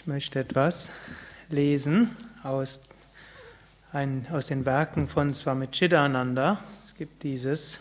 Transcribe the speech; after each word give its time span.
Ich 0.00 0.06
möchte 0.06 0.38
etwas 0.38 0.88
lesen 1.50 2.16
aus, 2.42 2.80
ein, 3.92 4.26
aus 4.32 4.46
den 4.46 4.64
Werken 4.64 5.08
von 5.08 5.34
Swami 5.34 5.68
Chidananda. 5.70 6.64
Es 6.82 6.94
gibt 6.94 7.22
dieses 7.22 7.80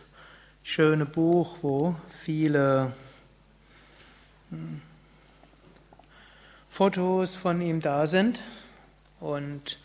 schöne 0.61 1.05
Buch, 1.05 1.55
wo 1.61 1.95
viele 2.21 2.91
hm, 4.49 4.81
Fotos 6.67 7.37
von 7.37 7.61
ihm 7.61 7.79
da 7.79 8.05
sind. 8.05 8.43
Und 9.21 9.79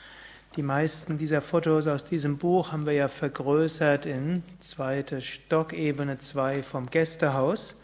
die 0.56 0.62
meisten 0.62 1.18
dieser 1.18 1.40
Fotos 1.40 1.86
aus 1.86 2.04
diesem 2.04 2.38
Buch 2.38 2.72
haben 2.72 2.84
wir 2.84 2.94
ja 2.94 3.06
vergrößert 3.06 4.06
in 4.06 4.42
zweite 4.58 5.22
Stockebene 5.22 6.18
2 6.18 6.64
vom 6.64 6.90
Gästehaus. 6.90 7.76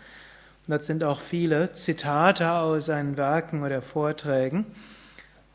Dort 0.70 0.84
sind 0.84 1.02
auch 1.02 1.20
viele 1.20 1.72
Zitate 1.72 2.52
aus 2.52 2.86
seinen 2.86 3.16
Werken 3.16 3.64
oder 3.64 3.82
Vorträgen. 3.82 4.66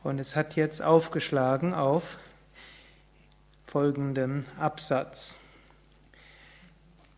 Und 0.03 0.19
es 0.19 0.35
hat 0.35 0.57
jetzt 0.57 0.81
aufgeschlagen 0.81 1.73
auf 1.73 2.17
folgenden 3.65 4.45
Absatz. 4.59 5.37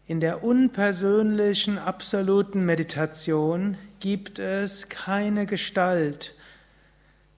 In 0.05 0.19
der 0.19 0.43
unpersönlichen, 0.43 1.79
absoluten 1.79 2.63
Meditation 2.63 3.79
gibt 3.99 4.37
es 4.37 4.89
keine 4.89 5.47
Gestalt, 5.47 6.35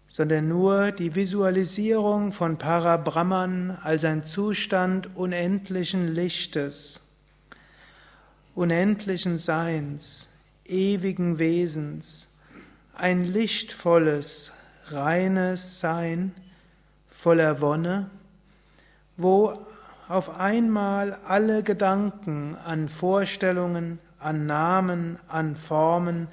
sondern 0.09 0.49
nur 0.49 0.91
die 0.91 1.15
Visualisierung 1.15 2.33
von 2.33 2.57
Parabrahman 2.57 3.71
als 3.81 4.03
ein 4.03 4.25
Zustand 4.25 5.15
unendlichen 5.15 6.09
Lichtes, 6.13 6.99
unendlichen 8.55 9.37
Seins, 9.37 10.27
ewigen 10.69 11.39
Wesens, 11.39 12.27
ein 12.93 13.25
lichtvolles, 13.25 14.51
reines 14.89 15.79
Sein 15.79 16.33
voller 17.09 17.61
Wonne, 17.61 18.09
wo 19.17 19.53
auf 20.07 20.39
einmal 20.39 21.17
alle 21.27 21.63
Gedanken 21.63 22.55
an 22.55 22.89
Vorstellungen, 22.89 23.99
an 24.19 24.45
Namen, 24.45 25.19
an 25.27 25.55
Formen 25.55 26.27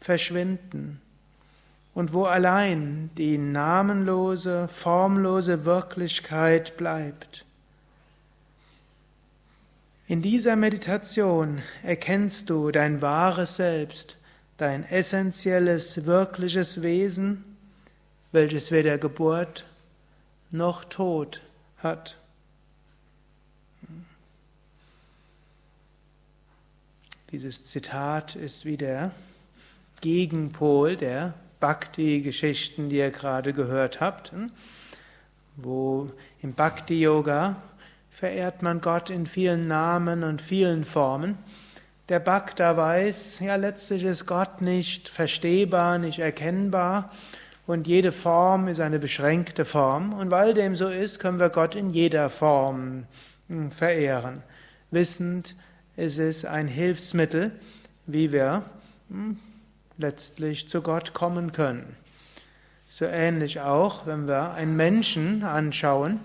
verschwinden 0.00 1.00
und 1.94 2.12
wo 2.12 2.24
allein 2.24 3.10
die 3.16 3.38
namenlose, 3.38 4.68
formlose 4.68 5.64
Wirklichkeit 5.64 6.76
bleibt. 6.76 7.44
In 10.10 10.22
dieser 10.22 10.56
Meditation 10.56 11.62
erkennst 11.84 12.50
du 12.50 12.72
dein 12.72 13.00
wahres 13.00 13.54
Selbst, 13.54 14.18
dein 14.56 14.82
essentielles, 14.82 16.04
wirkliches 16.04 16.82
Wesen, 16.82 17.44
welches 18.32 18.72
weder 18.72 18.98
Geburt 18.98 19.66
noch 20.50 20.82
Tod 20.82 21.42
hat. 21.78 22.16
Dieses 27.30 27.68
Zitat 27.68 28.34
ist 28.34 28.64
wie 28.64 28.76
der 28.76 29.12
Gegenpol 30.00 30.96
der 30.96 31.34
Bhakti-Geschichten, 31.60 32.88
die 32.88 32.96
ihr 32.96 33.12
gerade 33.12 33.52
gehört 33.52 34.00
habt, 34.00 34.32
wo 35.54 36.10
im 36.42 36.52
Bhakti-Yoga 36.54 37.62
verehrt 38.10 38.62
man 38.62 38.80
Gott 38.80 39.10
in 39.10 39.26
vielen 39.26 39.66
Namen 39.66 40.24
und 40.24 40.42
vielen 40.42 40.84
Formen. 40.84 41.38
Der 42.08 42.18
Bhakta 42.20 42.76
weiß, 42.76 43.40
ja, 43.40 43.54
letztlich 43.54 44.04
ist 44.04 44.26
Gott 44.26 44.60
nicht 44.60 45.08
verstehbar, 45.08 45.98
nicht 45.98 46.18
erkennbar 46.18 47.10
und 47.70 47.86
jede 47.86 48.10
Form 48.10 48.66
ist 48.66 48.80
eine 48.80 48.98
beschränkte 48.98 49.64
Form. 49.64 50.12
Und 50.12 50.32
weil 50.32 50.54
dem 50.54 50.74
so 50.74 50.88
ist, 50.88 51.20
können 51.20 51.38
wir 51.38 51.50
Gott 51.50 51.76
in 51.76 51.90
jeder 51.90 52.28
Form 52.28 53.04
hm, 53.48 53.70
verehren. 53.70 54.42
Wissend, 54.90 55.54
es 55.96 56.18
ist 56.18 56.44
ein 56.44 56.66
Hilfsmittel, 56.66 57.52
wie 58.06 58.32
wir 58.32 58.64
hm, 59.08 59.38
letztlich 59.98 60.68
zu 60.68 60.82
Gott 60.82 61.12
kommen 61.12 61.52
können. 61.52 61.94
So 62.88 63.04
ähnlich 63.04 63.60
auch, 63.60 64.04
wenn 64.04 64.26
wir 64.26 64.54
einen 64.54 64.74
Menschen 64.76 65.44
anschauen, 65.44 66.18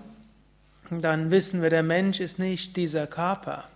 dann 0.90 1.30
wissen 1.30 1.62
wir, 1.62 1.70
der 1.70 1.82
Mensch 1.82 2.20
ist 2.20 2.38
nicht 2.38 2.76
dieser 2.76 3.06
Körper. 3.06 3.68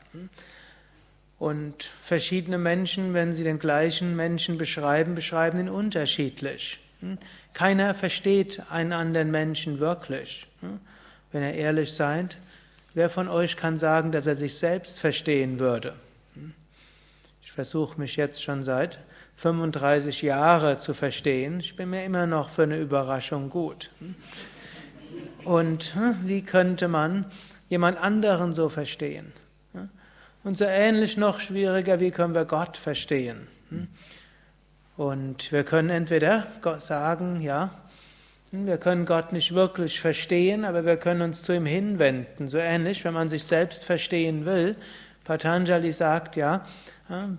Und 1.39 1.91
verschiedene 2.05 2.59
Menschen, 2.59 3.15
wenn 3.15 3.33
sie 3.33 3.45
den 3.45 3.59
gleichen 3.59 4.15
Menschen 4.15 4.59
beschreiben, 4.59 5.15
beschreiben 5.15 5.61
ihn 5.61 5.69
unterschiedlich. 5.69 6.79
Keiner 7.55 7.95
versteht 7.95 8.63
einen 8.71 8.93
anderen 8.93 9.31
Menschen 9.31 9.81
wirklich. 9.81 10.47
Wenn 11.33 11.43
er 11.43 11.55
ehrlich 11.55 11.93
seid, 11.93 12.37
wer 12.95 13.09
von 13.09 13.29
euch 13.29 13.57
kann 13.57 13.79
sagen, 13.79 14.13
dass 14.13 14.27
er 14.27 14.37
sich 14.37 14.55
selbst 14.55 15.01
verstehen 15.01 15.59
würde? 15.59 15.95
Ich 17.43 17.53
versuche 17.53 17.99
mich 17.99 18.17
jetzt 18.17 18.43
schon 18.43 18.63
seit 18.63 18.99
35 19.37 20.23
Jahren 20.23 20.79
zu 20.79 20.93
verstehen. 20.93 21.61
Ich 21.61 21.75
bin 21.75 21.91
mir 21.91 22.05
immer 22.05 22.27
noch 22.27 22.51
für 22.51 22.65
eine 22.65 22.79
Überraschung 22.79 23.49
gut. 23.49 23.91
Und 25.45 25.95
hm, 25.95 26.17
wie 26.25 26.43
könnte 26.43 26.89
man 26.89 27.27
jemand 27.69 27.99
anderen 27.99 28.53
so 28.53 28.69
verstehen? 28.69 29.33
Und 30.43 30.57
so 30.57 30.65
ähnlich 30.65 31.17
noch 31.19 31.39
schwieriger, 31.41 32.01
wie 32.01 32.11
können 32.11 32.35
wir 32.35 32.47
Gott 32.47 32.79
verstehen? 32.79 33.47
Hm? 33.69 33.89
Und 34.97 35.53
wir 35.53 35.65
können 35.65 35.91
entweder 35.91 36.47
sagen, 36.79 37.41
ja, 37.43 37.71
hm, 38.51 38.67
wir 38.67 38.79
können 38.79 39.05
Gott 39.05 39.33
nicht 39.33 39.55
wirklich 39.55 40.01
verstehen, 40.01 40.65
aber 40.65 40.85
wir 40.85 40.97
können 40.97 41.23
uns 41.23 41.43
zu 41.43 41.53
ihm 41.53 41.67
hinwenden. 41.67 42.49
So 42.49 42.59
ähnlich, 42.59 43.05
wenn 43.05 43.15
man 43.15 43.29
sich 43.29 43.45
selbst 43.45 43.85
verstehen 43.85 44.47
will. 44.47 44.77
Patanjali 45.25 45.93
sagt 45.93 46.37
ja, 46.37 46.65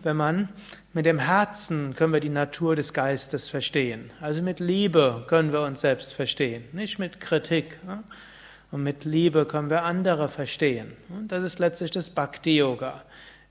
wenn 0.04 0.18
man 0.18 0.50
mit 0.94 1.06
dem 1.06 1.20
Herzen 1.20 1.96
können 1.96 2.12
wir 2.12 2.20
die 2.20 2.30
Natur 2.30 2.76
des 2.76 2.94
Geistes 2.94 3.48
verstehen. 3.48 4.12
Also 4.20 4.42
mit 4.42 4.60
Liebe 4.60 5.24
können 5.28 5.54
wir 5.54 5.62
uns 5.62 5.82
selbst 5.82 6.14
verstehen, 6.14 6.66
nicht 6.74 7.00
mit 7.00 7.22
Kritik. 7.22 7.80
Und 8.72 8.84
mit 8.84 9.04
Liebe 9.04 9.46
können 9.46 9.70
wir 9.70 9.84
andere 9.84 10.30
verstehen. 10.30 10.94
Und 11.10 11.32
das 11.32 11.44
ist 11.44 11.60
letztlich 11.60 11.92
das 11.92 12.10
Bhakti-Yoga. 12.10 13.02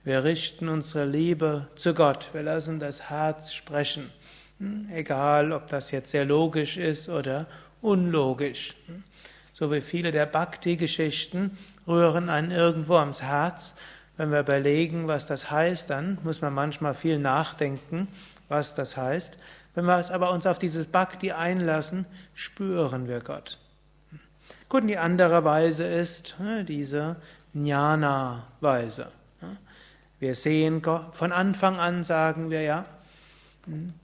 Wir 0.02 0.24
richten 0.24 0.68
unsere 0.68 1.04
Liebe 1.04 1.68
zu 1.74 1.92
Gott. 1.92 2.30
Wir 2.32 2.42
lassen 2.42 2.80
das 2.80 3.10
Herz 3.10 3.52
sprechen. 3.52 4.10
Hm, 4.58 4.88
egal, 4.94 5.52
ob 5.52 5.68
das 5.68 5.90
jetzt 5.90 6.10
sehr 6.10 6.24
logisch 6.24 6.78
ist 6.78 7.10
oder 7.10 7.46
unlogisch. 7.82 8.74
Hm, 8.86 9.04
so 9.52 9.70
wie 9.70 9.82
viele 9.82 10.10
der 10.10 10.24
Bhakti-Geschichten 10.24 11.56
rühren 11.86 12.30
einen 12.30 12.50
irgendwo 12.50 12.96
ans 12.96 13.20
Herz 13.20 13.74
wenn 14.20 14.32
wir 14.32 14.40
überlegen, 14.40 15.08
was 15.08 15.24
das 15.24 15.50
heißt, 15.50 15.88
dann 15.88 16.18
muss 16.24 16.42
man 16.42 16.52
manchmal 16.52 16.92
viel 16.92 17.18
nachdenken, 17.18 18.06
was 18.50 18.74
das 18.74 18.98
heißt. 18.98 19.38
Wenn 19.74 19.86
wir 19.86 19.96
es 19.98 20.10
aber 20.10 20.32
uns 20.32 20.44
auf 20.44 20.58
dieses 20.58 20.86
Bhakti 20.88 21.32
einlassen, 21.32 22.04
spüren 22.34 23.08
wir 23.08 23.20
Gott. 23.20 23.56
Gut, 24.68 24.82
und 24.82 24.88
die 24.88 24.98
andere 24.98 25.42
Weise 25.44 25.84
ist 25.86 26.36
ne, 26.38 26.66
diese 26.66 27.16
Jnana-Weise. 27.54 29.06
Wir 30.18 30.34
sehen 30.34 30.82
Gott, 30.82 31.14
von 31.14 31.32
Anfang 31.32 31.80
an 31.80 32.02
sagen 32.02 32.50
wir 32.50 32.60
ja, 32.60 32.84
hm, 33.64 33.94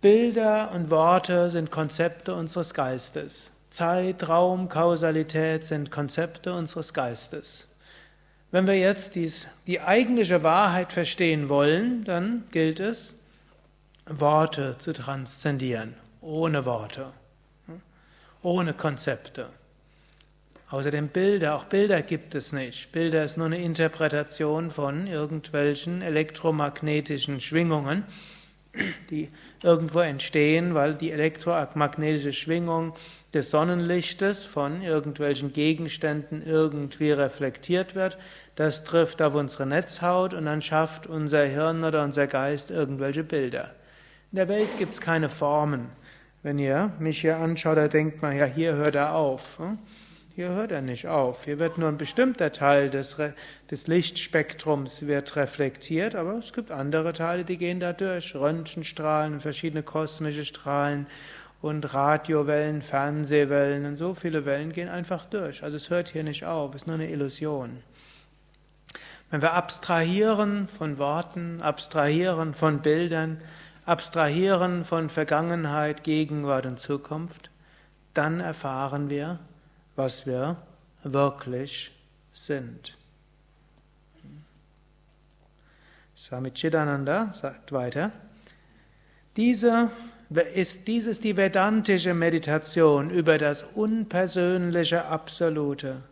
Bilder 0.00 0.72
und 0.72 0.90
Worte 0.90 1.50
sind 1.50 1.70
Konzepte 1.70 2.34
unseres 2.34 2.74
Geistes. 2.74 3.52
Zeit, 3.70 4.28
Raum, 4.28 4.68
Kausalität 4.68 5.64
sind 5.64 5.92
Konzepte 5.92 6.52
unseres 6.52 6.92
Geistes. 6.92 7.68
Wenn 8.50 8.66
wir 8.66 8.78
jetzt 8.78 9.14
dies, 9.16 9.46
die 9.66 9.80
eigentliche 9.80 10.42
Wahrheit 10.42 10.92
verstehen 10.92 11.48
wollen, 11.48 12.04
dann 12.04 12.44
gilt 12.52 12.80
es, 12.80 13.16
Worte 14.06 14.76
zu 14.78 14.92
transzendieren, 14.92 15.94
ohne 16.20 16.64
Worte, 16.64 17.12
ohne 18.42 18.72
Konzepte. 18.72 19.50
Außerdem 20.70 21.08
Bilder, 21.08 21.56
auch 21.56 21.64
Bilder 21.64 22.02
gibt 22.02 22.34
es 22.34 22.52
nicht. 22.52 22.90
Bilder 22.92 23.24
ist 23.24 23.36
nur 23.36 23.46
eine 23.46 23.58
Interpretation 23.58 24.70
von 24.70 25.06
irgendwelchen 25.06 26.02
elektromagnetischen 26.02 27.40
Schwingungen 27.40 28.04
die 29.10 29.28
irgendwo 29.62 30.00
entstehen, 30.00 30.74
weil 30.74 30.94
die 30.94 31.10
elektromagnetische 31.10 32.32
Schwingung 32.32 32.94
des 33.32 33.50
Sonnenlichtes 33.50 34.44
von 34.44 34.82
irgendwelchen 34.82 35.52
Gegenständen 35.52 36.42
irgendwie 36.46 37.10
reflektiert 37.10 37.94
wird. 37.94 38.18
Das 38.54 38.84
trifft 38.84 39.20
auf 39.22 39.34
unsere 39.34 39.66
Netzhaut 39.66 40.34
und 40.34 40.46
dann 40.46 40.62
schafft 40.62 41.06
unser 41.06 41.44
Hirn 41.44 41.84
oder 41.84 42.04
unser 42.04 42.26
Geist 42.26 42.70
irgendwelche 42.70 43.24
Bilder. 43.24 43.74
In 44.32 44.36
der 44.36 44.48
Welt 44.48 44.68
gibt 44.78 44.92
es 44.92 45.00
keine 45.00 45.28
Formen. 45.28 45.88
Wenn 46.42 46.58
ihr 46.58 46.92
mich 46.98 47.20
hier 47.20 47.38
anschaut, 47.38 47.76
da 47.76 47.88
denkt 47.88 48.22
man, 48.22 48.36
ja, 48.36 48.44
hier 48.44 48.74
hört 48.74 48.94
er 48.94 49.14
auf. 49.14 49.58
Hm? 49.58 49.78
Hier 50.36 50.50
hört 50.50 50.70
er 50.70 50.82
nicht 50.82 51.06
auf. 51.06 51.46
Hier 51.46 51.58
wird 51.58 51.78
nur 51.78 51.88
ein 51.88 51.96
bestimmter 51.96 52.52
Teil 52.52 52.90
des, 52.90 53.16
des 53.70 53.86
Lichtspektrums 53.86 55.06
wird 55.06 55.34
reflektiert, 55.34 56.14
aber 56.14 56.34
es 56.34 56.52
gibt 56.52 56.70
andere 56.70 57.14
Teile, 57.14 57.42
die 57.42 57.56
gehen 57.56 57.80
da 57.80 57.94
durch. 57.94 58.34
Röntgenstrahlen 58.34 59.40
verschiedene 59.40 59.82
kosmische 59.82 60.44
Strahlen 60.44 61.06
und 61.62 61.94
Radiowellen, 61.94 62.82
Fernsehwellen 62.82 63.86
und 63.86 63.96
so 63.96 64.12
viele 64.12 64.44
Wellen 64.44 64.74
gehen 64.74 64.90
einfach 64.90 65.24
durch. 65.24 65.62
Also 65.62 65.78
es 65.78 65.88
hört 65.88 66.10
hier 66.10 66.22
nicht 66.22 66.44
auf, 66.44 66.74
es 66.74 66.82
ist 66.82 66.86
nur 66.86 66.96
eine 66.96 67.08
Illusion. 67.08 67.78
Wenn 69.30 69.40
wir 69.40 69.54
abstrahieren 69.54 70.68
von 70.68 70.98
Worten, 70.98 71.62
abstrahieren 71.62 72.52
von 72.52 72.82
Bildern, 72.82 73.40
abstrahieren 73.86 74.84
von 74.84 75.08
Vergangenheit, 75.08 76.04
Gegenwart 76.04 76.66
und 76.66 76.78
Zukunft, 76.78 77.48
dann 78.12 78.40
erfahren 78.40 79.08
wir, 79.08 79.38
was 79.96 80.26
wir 80.26 80.56
wirklich 81.02 81.90
sind. 82.32 82.96
Swami 86.16 86.50
Chidananda 86.50 87.32
sagt 87.32 87.72
weiter, 87.72 88.12
diese 89.36 89.90
ist, 90.54 90.86
dies 90.88 91.06
ist 91.06 91.24
die 91.24 91.36
vedantische 91.36 92.14
Meditation 92.14 93.10
über 93.10 93.38
das 93.38 93.62
unpersönliche 93.62 95.04
Absolute. 95.04 96.02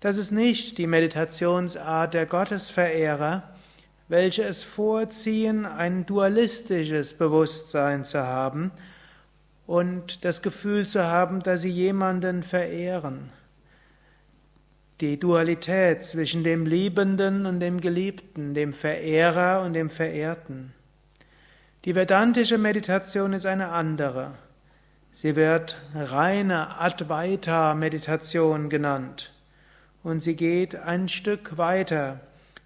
Das 0.00 0.16
ist 0.16 0.30
nicht 0.30 0.78
die 0.78 0.86
Meditationsart 0.86 2.14
der 2.14 2.26
Gottesverehrer, 2.26 3.42
welche 4.08 4.44
es 4.44 4.62
vorziehen, 4.62 5.66
ein 5.66 6.06
dualistisches 6.06 7.14
Bewusstsein 7.14 8.04
zu 8.04 8.22
haben 8.22 8.70
und 9.66 10.24
das 10.24 10.42
Gefühl 10.42 10.86
zu 10.86 11.04
haben, 11.04 11.42
dass 11.42 11.62
sie 11.62 11.70
jemanden 11.70 12.42
verehren. 12.42 13.30
Die 15.00 15.18
Dualität 15.18 16.04
zwischen 16.04 16.44
dem 16.44 16.64
Liebenden 16.64 17.44
und 17.44 17.60
dem 17.60 17.80
Geliebten, 17.80 18.54
dem 18.54 18.72
Verehrer 18.72 19.62
und 19.62 19.74
dem 19.74 19.90
Verehrten. 19.90 20.72
Die 21.84 21.94
vedantische 21.94 22.58
Meditation 22.58 23.32
ist 23.32 23.46
eine 23.46 23.68
andere. 23.68 24.32
Sie 25.12 25.36
wird 25.36 25.76
reine 25.94 26.80
Advaita-Meditation 26.80 28.68
genannt. 28.68 29.32
Und 30.02 30.20
sie 30.20 30.36
geht 30.36 30.76
ein 30.76 31.08
Stück 31.08 31.58
weiter, 31.58 32.20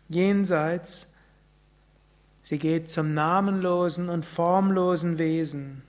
jenseits. 0.08 1.06
Sie 2.42 2.58
geht 2.58 2.90
zum 2.90 3.14
namenlosen 3.14 4.08
und 4.08 4.26
formlosen 4.26 5.18
Wesen. 5.18 5.82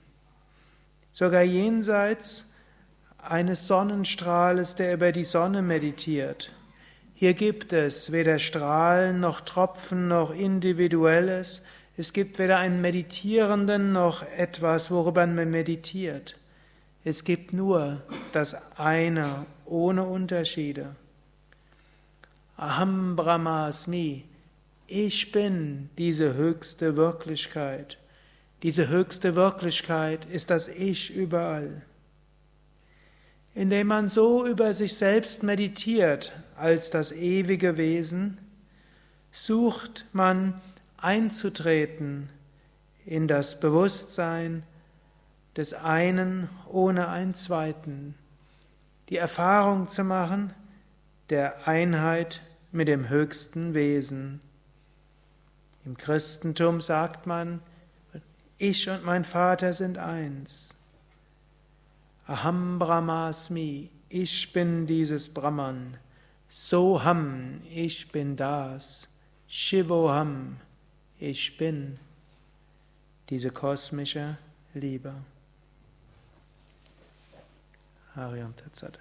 Sogar 1.12 1.42
jenseits 1.42 2.50
eines 3.18 3.66
Sonnenstrahles, 3.66 4.74
der 4.74 4.94
über 4.94 5.12
die 5.12 5.24
Sonne 5.24 5.62
meditiert. 5.62 6.52
Hier 7.14 7.34
gibt 7.34 7.72
es 7.72 8.10
weder 8.10 8.38
Strahlen 8.38 9.20
noch 9.20 9.42
Tropfen 9.42 10.08
noch 10.08 10.34
Individuelles, 10.34 11.62
es 11.96 12.14
gibt 12.14 12.38
weder 12.38 12.58
einen 12.58 12.80
Meditierenden 12.80 13.92
noch 13.92 14.22
etwas, 14.36 14.90
worüber 14.90 15.26
man 15.26 15.50
meditiert. 15.50 16.38
Es 17.04 17.24
gibt 17.24 17.52
nur 17.52 18.02
das 18.32 18.56
eine 18.78 19.46
ohne 19.66 20.04
Unterschiede. 20.04 20.96
Aham 22.56 23.16
Brahmasmi, 23.16 24.24
ich 24.86 25.32
bin 25.32 25.90
diese 25.98 26.34
höchste 26.34 26.96
Wirklichkeit. 26.96 27.98
Diese 28.62 28.88
höchste 28.88 29.34
Wirklichkeit 29.34 30.24
ist 30.26 30.50
das 30.50 30.68
Ich 30.68 31.14
überall. 31.14 31.82
Indem 33.54 33.88
man 33.88 34.08
so 34.08 34.46
über 34.46 34.72
sich 34.72 34.94
selbst 34.94 35.42
meditiert 35.42 36.32
als 36.56 36.90
das 36.90 37.12
ewige 37.12 37.76
Wesen, 37.76 38.38
sucht 39.32 40.06
man 40.12 40.60
einzutreten 40.96 42.30
in 43.04 43.26
das 43.26 43.58
Bewusstsein 43.58 44.62
des 45.56 45.74
einen 45.74 46.48
ohne 46.68 47.08
einen 47.08 47.34
zweiten, 47.34 48.14
die 49.08 49.16
Erfahrung 49.16 49.88
zu 49.88 50.04
machen 50.04 50.54
der 51.30 51.66
Einheit 51.66 52.40
mit 52.70 52.88
dem 52.88 53.08
höchsten 53.08 53.74
Wesen. 53.74 54.40
Im 55.84 55.96
Christentum 55.96 56.80
sagt 56.80 57.26
man, 57.26 57.60
ich 58.62 58.88
und 58.88 59.04
mein 59.04 59.24
Vater 59.24 59.74
sind 59.74 59.98
eins. 59.98 60.74
Aham 62.28 62.78
Brahmasmi, 62.78 63.90
ich 64.08 64.52
bin 64.52 64.86
dieses 64.86 65.28
Brahman. 65.28 65.98
Soham, 66.48 67.60
ich 67.68 68.12
bin 68.12 68.36
das. 68.36 69.08
Shivoham, 69.48 70.60
ich 71.18 71.56
bin 71.56 71.98
diese 73.30 73.50
kosmische 73.50 74.38
Liebe. 74.74 75.12
Hariam 78.14 78.54
Tatsat. 78.54 79.00